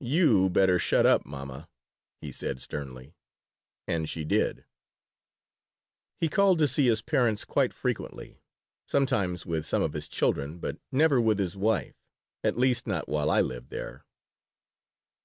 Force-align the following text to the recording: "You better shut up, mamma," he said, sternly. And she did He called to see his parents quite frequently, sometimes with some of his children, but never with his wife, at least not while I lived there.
"You 0.00 0.50
better 0.50 0.80
shut 0.80 1.06
up, 1.06 1.24
mamma," 1.24 1.68
he 2.20 2.32
said, 2.32 2.60
sternly. 2.60 3.14
And 3.86 4.08
she 4.10 4.24
did 4.24 4.64
He 6.18 6.28
called 6.28 6.58
to 6.58 6.66
see 6.66 6.88
his 6.88 7.00
parents 7.00 7.44
quite 7.44 7.72
frequently, 7.72 8.42
sometimes 8.88 9.46
with 9.46 9.64
some 9.64 9.82
of 9.82 9.92
his 9.92 10.08
children, 10.08 10.58
but 10.58 10.78
never 10.90 11.20
with 11.20 11.38
his 11.38 11.56
wife, 11.56 11.94
at 12.42 12.58
least 12.58 12.88
not 12.88 13.08
while 13.08 13.30
I 13.30 13.40
lived 13.40 13.70
there. 13.70 14.04